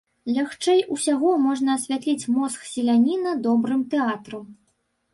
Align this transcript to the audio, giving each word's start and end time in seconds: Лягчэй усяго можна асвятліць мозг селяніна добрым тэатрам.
Лягчэй 0.35 0.79
усяго 0.95 1.33
можна 1.43 1.77
асвятліць 1.81 2.29
мозг 2.39 2.67
селяніна 2.73 3.39
добрым 3.49 3.89
тэатрам. 3.97 4.45